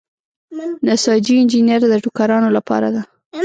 نساجي 0.85 1.33
انجنیری 1.41 1.87
د 1.89 1.95
ټوکرانو 2.03 2.49
لپاره 2.57 2.87
ده. 2.95 3.01